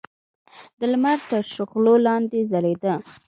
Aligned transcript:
د 0.79 0.81
لمر 0.91 1.19
تر 1.29 1.43
شغلو 1.55 1.93
لاندې 2.07 2.39
ځلېده. 2.51 2.93